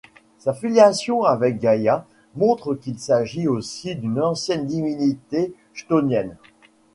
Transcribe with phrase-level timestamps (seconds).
[0.39, 6.37] Sa filiation avec Gaïa montre qu'il s'agit aussi d'une ancienne divinité chtonienne.